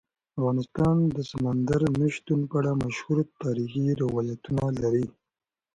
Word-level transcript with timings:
افغانستان 0.39 0.95
د 1.15 1.17
سمندر 1.31 1.81
نه 1.99 2.07
شتون 2.15 2.39
په 2.49 2.55
اړه 2.59 2.71
مشهور 2.83 3.17
تاریخی 3.43 3.85
روایتونه 4.03 4.63
لري. 4.81 5.07